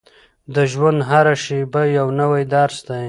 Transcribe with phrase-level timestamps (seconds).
[0.53, 2.99] د ژوند هره شېبه یو نوی درس دی.